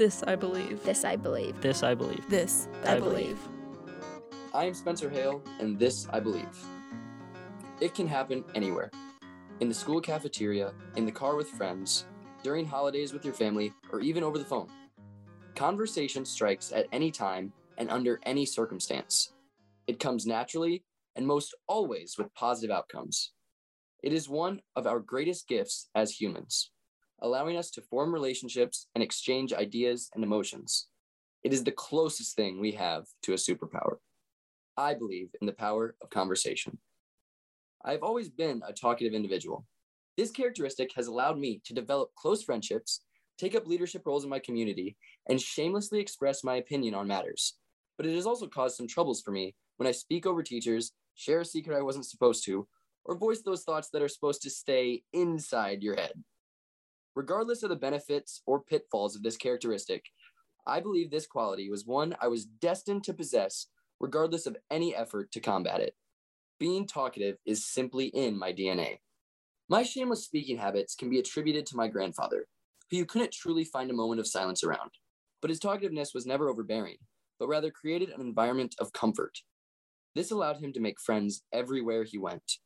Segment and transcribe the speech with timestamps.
[0.00, 0.82] This I believe.
[0.82, 1.60] This I believe.
[1.60, 2.26] This I believe.
[2.30, 3.38] This I believe.
[4.54, 6.48] I am Spencer Hale, and this I believe.
[7.82, 8.90] It can happen anywhere
[9.60, 12.06] in the school cafeteria, in the car with friends,
[12.42, 14.68] during holidays with your family, or even over the phone.
[15.54, 19.34] Conversation strikes at any time and under any circumstance.
[19.86, 20.82] It comes naturally
[21.14, 23.32] and most always with positive outcomes.
[24.02, 26.70] It is one of our greatest gifts as humans,
[27.22, 30.86] allowing us to form relationships and exchange ideas and emotions.
[31.42, 33.96] It is the closest thing we have to a superpower.
[34.76, 36.78] I believe in the power of conversation.
[37.84, 39.66] I've always been a talkative individual.
[40.16, 43.00] This characteristic has allowed me to develop close friendships,
[43.38, 44.96] take up leadership roles in my community,
[45.28, 47.54] and shamelessly express my opinion on matters.
[47.96, 51.40] But it has also caused some troubles for me when I speak over teachers, share
[51.40, 52.68] a secret I wasn't supposed to,
[53.04, 56.12] or voice those thoughts that are supposed to stay inside your head.
[57.16, 60.04] Regardless of the benefits or pitfalls of this characteristic,
[60.66, 63.66] I believe this quality was one I was destined to possess,
[63.98, 65.94] regardless of any effort to combat it.
[66.58, 68.98] Being talkative is simply in my DNA.
[69.68, 72.46] My shameless speaking habits can be attributed to my grandfather,
[72.90, 74.90] who you couldn't truly find a moment of silence around.
[75.40, 76.96] But his talkativeness was never overbearing,
[77.38, 79.38] but rather created an environment of comfort.
[80.14, 82.58] This allowed him to make friends everywhere he went.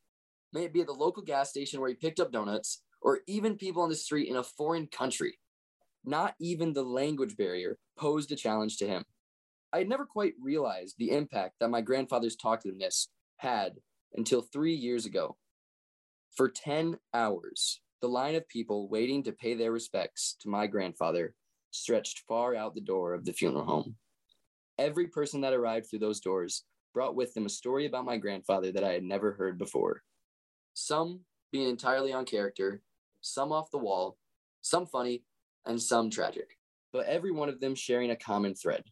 [0.53, 3.57] May it be at the local gas station where he picked up donuts, or even
[3.57, 5.39] people on the street in a foreign country.
[6.05, 9.05] Not even the language barrier posed a challenge to him.
[9.73, 13.75] I had never quite realized the impact that my grandfather's talkativeness had
[14.17, 15.37] until three years ago.
[16.35, 21.35] For 10 hours, the line of people waiting to pay their respects to my grandfather
[21.71, 23.97] stretched far out the door of the funeral home.
[24.79, 28.73] Every person that arrived through those doors brought with them a story about my grandfather
[28.73, 30.03] that I had never heard before.
[30.75, 31.21] Some
[31.53, 32.83] being entirely on character,
[33.25, 34.19] some off the wall,
[34.61, 35.25] some funny,
[35.67, 36.59] and some tragic,
[36.93, 38.85] but every one of them sharing a common thread.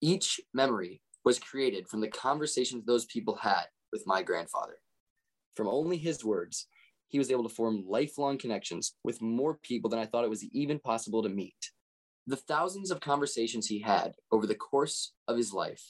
[0.00, 4.76] Each memory was created from the conversations those people had with my grandfather.
[5.56, 6.68] From only his words,
[7.08, 10.44] he was able to form lifelong connections with more people than I thought it was
[10.44, 11.72] even possible to meet.
[12.26, 15.82] The thousands of conversations he had over the course of his life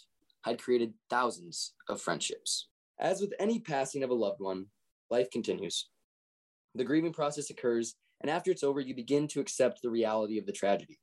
[0.44, 2.68] had created thousands of friendships.
[2.98, 4.66] As with any passing of a loved one,
[5.10, 5.90] life continues.
[6.74, 10.46] The grieving process occurs, and after it's over, you begin to accept the reality of
[10.46, 11.00] the tragedy.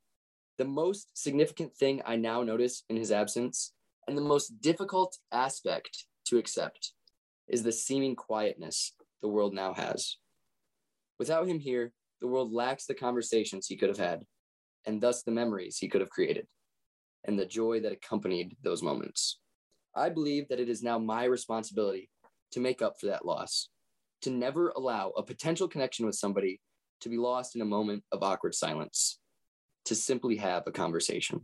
[0.57, 3.73] The most significant thing I now notice in his absence,
[4.07, 6.94] and the most difficult aspect to accept,
[7.47, 10.17] is the seeming quietness the world now has.
[11.19, 11.91] Without him here,
[12.22, 14.23] the world lacks the conversations he could have had,
[14.85, 16.47] and thus the memories he could have created,
[17.25, 19.39] and the joy that accompanied those moments.
[19.95, 22.09] I believe that it is now my responsibility
[22.51, 23.69] to make up for that loss,
[24.22, 26.59] to never allow a potential connection with somebody
[27.01, 29.19] to be lost in a moment of awkward silence,
[29.85, 31.41] to simply have a conversation.